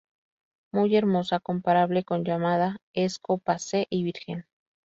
[0.73, 4.47] Muy hermosa, comparable con Yamada, es copa C y virgen.